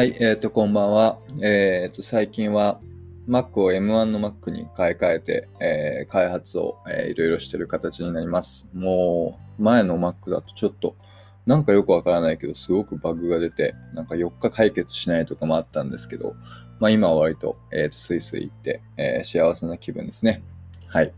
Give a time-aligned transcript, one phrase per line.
[0.00, 1.18] はい、えっ、ー、と、こんばんは。
[1.42, 2.80] えっ、ー、と、最近は
[3.28, 8.70] Mac を M1 の Mac に買い替えて、えー、開発を、えー、いろいろしてる形になります。
[8.72, 10.96] もう、前の Mac だとちょっと、
[11.44, 16.34] なんかよくわからないけど、すごくバグが出て、なんか4日解決しないとかもあったんですけど、
[16.78, 20.42] まあ今は割と、えっ、ー、と、スイスイ行って、えー、幸せな気分ですね。
[20.88, 21.12] はい。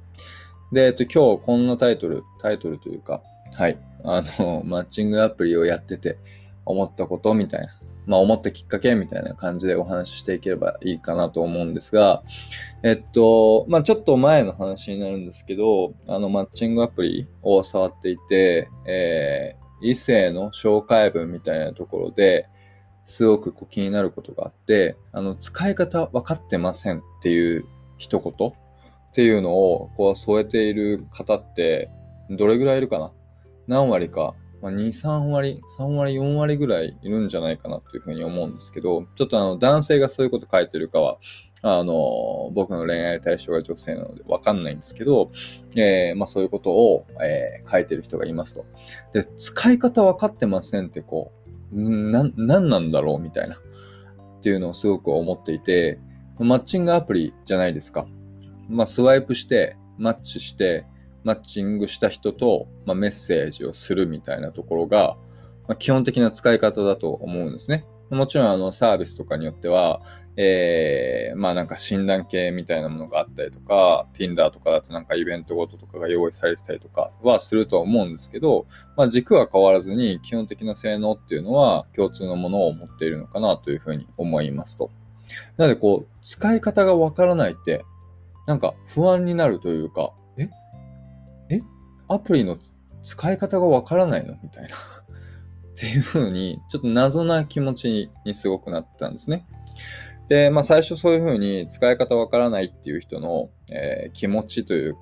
[0.72, 3.22] で、えっ、と、今日こんなタイトル、タイトルというか、
[3.54, 3.78] はい。
[4.02, 6.18] あの、マッチングアプリをやってて
[6.66, 7.68] 思ったことみたいな
[8.06, 12.22] まあ、思ったきっかけみたいな感じでお話ししていければいいかなと思うんですが、
[12.82, 22.48] えっと、まあ、ちょっと前の話になるんですけど、あの、マッチングアプリを触っていて、えー、異性の紹介文みたいなところで、
[23.04, 27.64] すごくこう気になることがあって、あの、使い方分かってませんっていう
[27.98, 28.52] 一言っ
[29.12, 31.90] ていうのをこう添えている方って、
[32.30, 33.12] どれぐらいいるかな？
[33.66, 41.18] 何割かまあ、2、3割、3割、4割ぐらいいるんじゃないかなというふうに思うんですけど、ちょっとあの男性がそういうこと書いてるかは、
[41.62, 45.32] あの、僕の恋愛対象が女性なのでわかんないんですけど、
[45.76, 48.64] えー、まあそういうことを、えー、書いてる人がいますと。
[49.12, 51.32] で、使い方分かってませんってこ
[51.72, 55.98] う、な、なんなんだろうみたいな、っていうのをすごく思っていて、
[56.38, 58.06] マッチングアプリじゃないですか。
[58.68, 60.86] まあスワイプして、マッチして、
[61.24, 65.16] マッチングした人と、まあ、メッセージをするみたいなところが、
[65.68, 67.84] まあ、基本的な使い方だと思うんですね。
[68.10, 70.02] もちろんあのサービスとかによっては、
[70.36, 84.90] えー、まあなんか診断系みたいなものがあったりとか、Tinder とかだとなんかイベントごととかが用意されてたりとかはするとは思うんですけど、まあ軸は変わらずに基本的な性能っていうのは共通のものを持っているのかなというふうに思いますと。
[85.56, 87.82] なのでこう、使い方がわからないって、
[88.46, 90.12] なんか不安になるというか、
[92.12, 92.56] アプリの
[93.02, 94.36] 使い方がわからないの？
[94.42, 99.46] みたいな っていう風に、ちょっと謎な気持ちにすごくなったんですね。
[100.28, 104.96] で、まあ最初そういう風に使い方わからないっていう人の、えー、気持ちという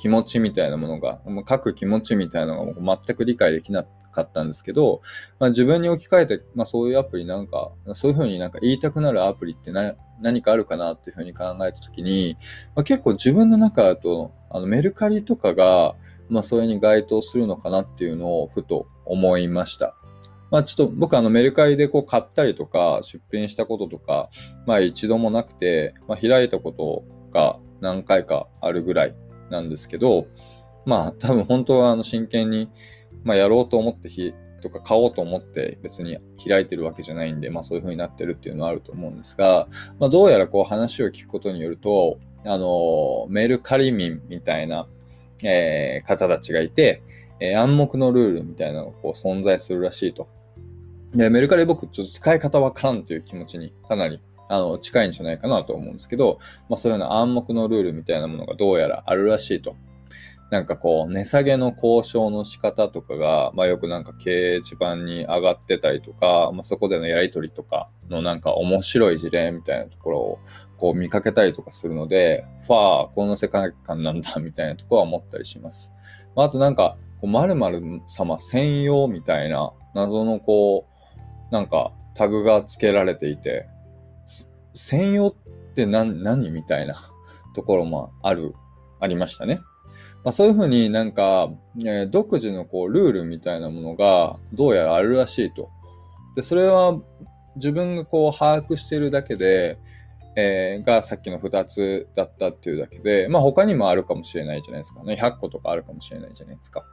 [0.00, 5.02] 気持ちみたいなものが、書く気持ちみたいなのが全く理解できなかったんですけど、
[5.38, 12.38] まあ、自分に置き換えて、まあ、そういうアプリなんか、そういうふうになんか言いたくなるアプリって何かあるかなっていうふうに考えたときに、
[12.74, 15.96] まあ、結構自分の中だと、あのメルカリとかが、
[16.30, 19.96] まあ、それに該当するのかなっていうのをふと思いました。
[20.50, 24.30] まあ、ちょっと僕あのメルカリでこう買ったりとか出品したこととか、
[24.66, 29.14] まあ一度もなくて、まあ、開いたことが何回かあるぐらい
[29.50, 30.26] なんですけど、
[30.86, 32.68] まあ多分本当はあの真剣に、
[33.22, 39.68] まあ、やろうと思ってひとか買おうと思って別に開いてるわけじゃないんで、まあそういう風になってるっていうのはあると思うんですが、
[40.00, 44.88] まあどうやらこう話を聞くことによると、あの、メルカリ民みたいな
[45.44, 47.02] えー、方たちがいて、
[47.40, 50.28] えー、暗黙のルールみたいなのがこう存在するらしいと。
[51.12, 59.76] で、メルカリ僕ちょっと使い方わからんという気持ちにかなりあの近いんじゃないかなと思うんですけど、まあそういうような暗黙のルールみたいなものがどうやらあるらしいと。
[60.50, 70.38] なんかこう、値下げの交渉の仕方とかが、まあよくなんか掲示板に上がってたりとか、まあそこでのやりとりとかのなんか面白い事例みたいなところを
[70.76, 75.92] こう見かけたりとかするので、ファー、この世界観なんだみたいなところは思ったりします。
[76.34, 80.86] まあ、あとなんか、〇〇様専用みたいな謎のこ
[81.50, 83.68] う、なんかタグが付けられていて、
[84.74, 85.34] 専用っ
[85.74, 86.96] て何みたいな
[87.54, 88.52] ところもある、
[89.00, 89.60] ありましたね。
[90.22, 95.70] まあ、そういうふうになんか、えー、独自のこうルールみたいなものがどうやらあるらしいと。
[96.36, 97.00] で、それは
[97.56, 99.78] 自分がこう把握しているだけで、
[100.36, 105.14] えー、がさっきの2つだったっていうだけで、まあ他にもあるかもしれないじゃないですかね。
[105.14, 106.84] 100個とかあるかもしれないじゃないですか。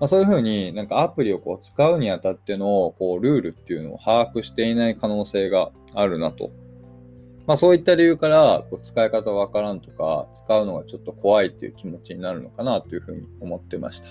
[0.00, 6.50] まあ、そういうふうになんかアプリをこう使うにあたってのこうルールっていうのを把握していない可能性があるなと。
[7.46, 14.08] まあそういった理由からこう使い方わからんとか使うのがちょっと怖いっていう気持ちになるのかなというふうに思ってました。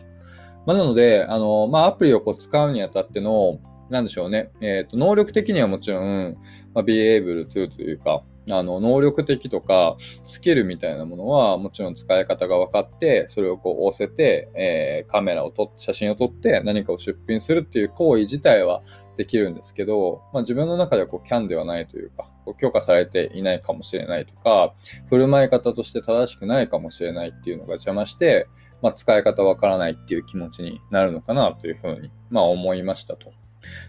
[0.66, 3.60] まあ、なので、あの、まあアプリをこう使うにあたっての
[3.90, 4.52] なんでしょうね。
[4.62, 6.38] えっ、ー、と、能力的にはもちろん、
[6.74, 9.96] まあ、be able to というか、あの、能力的とか、
[10.26, 18.84] スキルみたいなものは、もちろん使い方が分かって、それをこう押せて、えー、カメラを撮って、写真を撮って何かを出品するっていう行為自体は
[19.16, 24.76] できるんですけど、まあ、自分の中ではこう、キャンではないというか、こう許可されていないかもしれないとか、
[25.10, 28.48] 振る舞い方として正しくないかもしれないっていうのが邪魔して、
[28.82, 33.32] まあ、使い方わからないっていう気持ちになるのかなというふうに、まあ、思いましたと。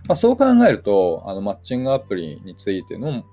[0.06, 3.24] まあ、そう考えると、あの、マッチングアプリについての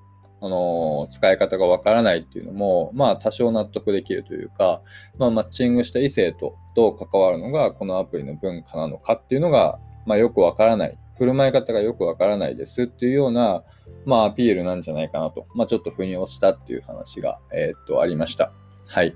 [0.43, 4.81] あの、使い方がわからないっていうのも、まあ多少納得できるというか、
[5.17, 10.99] まあマッチングした異性とどう関わるのがこのアプリの文化なのかっていうのが、まあよくわからない。
[11.17, 13.63] 振る舞い方がよくわからないですっていうような、
[14.05, 18.51] まあ、アピールなんじゃないかなと、まあ、ちょっと腑に落ちたっていう話が、えー、っと、ありました。
[18.87, 19.15] はい。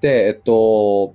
[0.00, 1.14] で、えっと、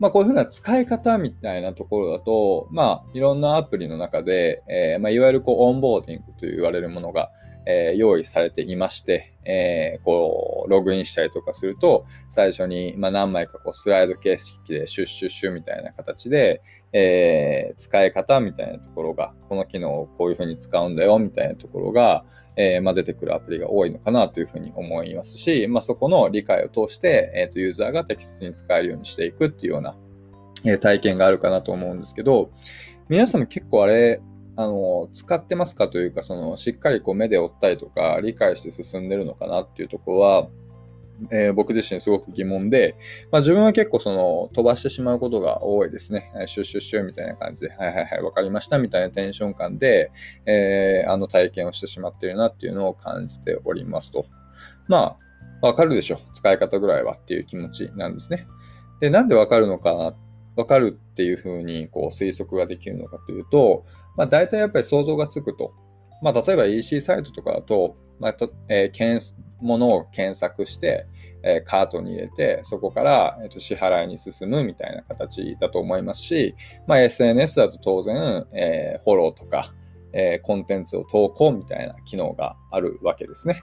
[0.00, 7.30] まあ、こういうふうな使い方みたいなところだと、まあ、いろんなアプリの中で、えー、まあ、いわゆるこうオンボーディングと言われるものが、
[7.66, 16.62] えー、用意されていまして、えー、こう、ログインしたりとかすると、最初に、まあ、何枚かこうスライド形式でシュッシュッシュみたいな形で、
[16.92, 22.24] えー、使い方みたいなところが、この機能をこういうふうに使うんだよみたいなところが、
[22.56, 29.96] えーまあ、出てくるアプリが多いのかなというふうに思いますし、まあ、そこの理解を通して、えーと、ユーザーが適切に使えるようにしていくっていうような、
[30.64, 32.50] え、体験があるかなと思うんですけど、
[33.08, 34.20] 皆さんも結構あれ、
[34.56, 40.48] あの、使ってますかというか、その、しっかりこう目で追ったりとか、理解して進んでるのかなっていうところは、
[41.30, 42.96] えー、僕自身すごく疑問で、
[43.30, 46.32] まあ、自分は結構その飛ばしてしまうことが多いですね。
[46.46, 50.10] シュッシュッシュみたいな感じで、はいはいはい、わかりましたみたいなテンション感で、
[50.46, 54.26] えー、あの体験をしてしまっているなっていうのを感じておりますと。
[54.88, 55.18] ま
[55.62, 56.18] あ、わかるでしょう。
[56.32, 58.46] 使い方ぐらいはっていう気持ちなんですね。
[59.00, 60.14] で、なんでわかるのか
[60.60, 63.84] なわかるっていうふうにこう推測ができるのかというと、
[64.16, 65.72] まあ、大体やっぱり想像がつくと。
[66.22, 68.36] まあ、例えば EC サイトとかだと、まあ
[68.68, 71.06] えー、ものを検索して、
[71.42, 76.54] えー、カートに入れて、そこから、えー、と支払いに進むみたいな形だと思いますし、
[76.86, 79.72] まあ、SNS だと当然、えー、フォローとか、
[80.12, 83.62] えー、コンテンツを投稿みたいな機能があるわけですね。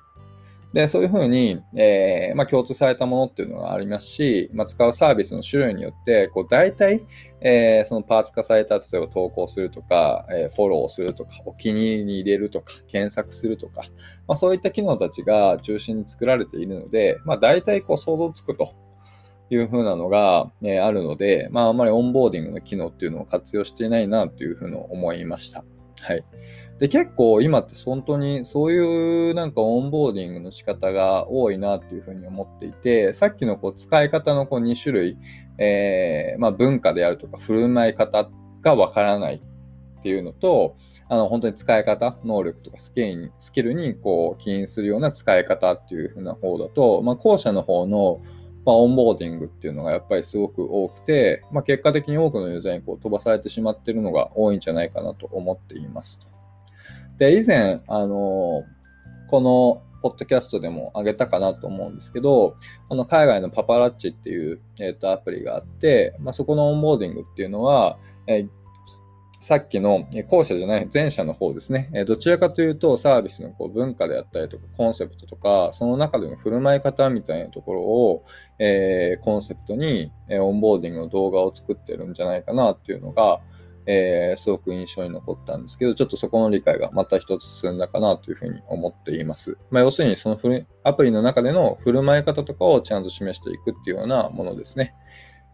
[0.74, 7.06] で、そういうふうに、えー、まあ、共通されたものっていうのがありますし、まあ、使うサービスの種類によって、こう、大体、
[7.40, 13.84] えー、そのパーツ化された、例えば投稿するとか、えー、フォローするとか、お気に入りに入れるとか、検索するとか、
[14.28, 18.76] まあ、そういった機能たちが中心に作られているので、まあ、大体こう想像つくと
[19.50, 25.64] いうふうなのが、えあるので、まあ、あまりオンボーディングの機能っていうのを活用していないなというふうに思いました。
[26.02, 26.24] はい。
[26.80, 35.18] で、結構今って本当にそういうなんかオンボーディングの仕方が多いなっていうふうに思っていて、さっきのこう使い方のこう2種類、
[35.58, 38.30] えー、まあ、文化であるとか振る舞い方
[38.62, 40.76] がわからないっていうのと、
[41.10, 48.22] あの本当に使い方、能力とかスキルにスキルにこう起因するような使い方っていう風な方だと、まあ、後者の方の
[48.68, 56.37] まあ、オンボーディングっていうのがやっぱりすごく多くて、まあ、結果的に多くのユーザーにこう飛ばされてしまってるのが多いんじゃないかなと思っていますと。
[57.18, 58.64] で、以前、あの、
[59.28, 62.56] このポッドキャストでも上げたかなと思うんですけど、
[62.90, 67.98] あの海外のパパラッチっていう、えー、とアプリがあって、まあ、そこのオンボーディングっていうのは、
[68.28, 68.50] えー、
[69.40, 72.06] さっきの後者じゃない前者の方ですねえ。
[72.06, 78.24] どちらかというとサービスのこう文化であったりとかコンセプトとか、その中での振る舞い方みたいなところを、
[78.60, 83.42] えー、コンセプトに、えオンボーディングの動画を作ってるんじゃないかなっていうのが、
[83.90, 89.58] えー、すごく印象に残ったんですけど、ちょっとそこの理解がまた一つ進んだかなというふうに思っています。
[89.72, 90.38] まあ、要するに、その
[90.84, 94.94] アプリの中での振る舞い方とかをちゃんと示していくっていうようなものですね。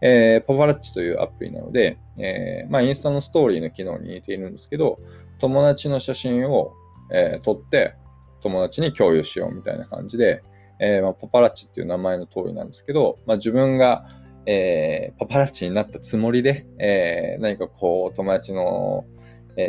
[0.02, 4.98] えー、パパラッチというアプリなので、えー、まあ、インスタのストーリーの機能に似ているんですけど、
[5.38, 6.72] 友達の写真を、
[7.12, 7.94] えー、撮って
[8.40, 10.42] 友達に共有しようみたいな感じで、
[10.80, 14.06] えまあ、パパラッチっていう名前の通りなんですけど、まあ、自分が
[14.46, 19.04] えー、パパラッチになったつもりで、えー、何かこう友達の、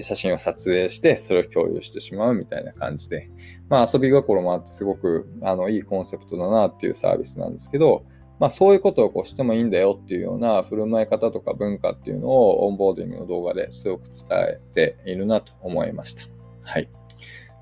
[0.02, 3.30] 写真を撮影してそれを共有してしまうみたいな感じで、
[3.70, 8.04] まあ、遊び心もあってすごくあのいいコンセプトだなっていうサービスなんですけど、
[8.40, 16.24] まあ、そういうことをこうしてもいいんだよっていうような振る舞い方とか文化っていうのをオンボーディングの動画ですごく伝えているなと思いました。
[16.64, 16.90] はい。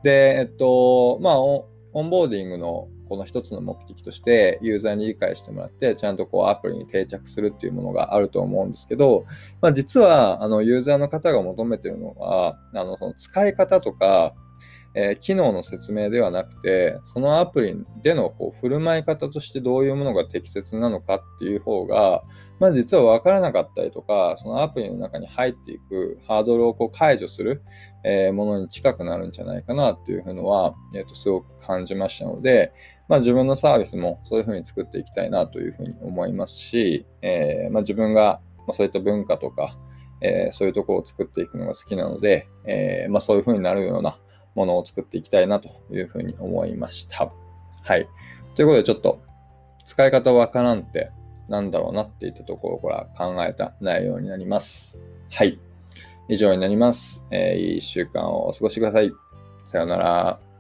[0.03, 9.25] で、えっと、まあ、オンボーディングのこの一つの目的としてユーザーに理解してもらってちゃんとこうアプリに定着するっていうものがあると思うんですけど、
[9.62, 14.33] まあ、実はあのユーザーの方が求めてるのはあのその使い方とか
[14.96, 22.24] えー、機能の説明ではなくて、そのアプリでのこう振る舞い方としてどういうものが適切なのかっていう方が、
[22.60, 27.64] まあ、実は分からなかったりとか、そのアプリの中に入っていくハードルをこう解除する、
[28.06, 32.72] えー、ものに近くなるんじゃないかなっていうのは、えー、とすごく感じましたので、
[33.10, 38.40] まあ、自分のサービスもそういうふうに作っていきたいなというふうに思いますし、えー、まあ、自分が
[38.72, 39.76] そういった文化とか、
[40.22, 44.18] えそういうところを作っていくのが好きなので、えまあ、そういうふうになるような
[44.55, 47.31] ものを作っていきたいなというふうに思いました。
[47.83, 48.07] はい。
[48.55, 49.22] ということで、ちょっと
[49.86, 51.12] 使い方わからんって
[51.50, 55.01] なんだろうなっていったところから考えた内容になります。
[55.31, 55.60] はい。
[56.29, 57.25] 以上になります。
[57.31, 59.12] えー、いい1週間をお過ごしください。
[59.65, 60.52] さようなら。